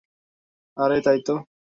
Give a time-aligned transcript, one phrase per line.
[0.77, 1.33] আরে, তাইতো!